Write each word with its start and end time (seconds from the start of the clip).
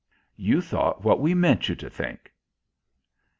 You 0.35 0.61
thought 0.63 1.03
what 1.03 1.19
we 1.19 1.35
meant 1.35 1.69
you 1.69 1.75
to 1.75 1.87
think." 1.87 2.31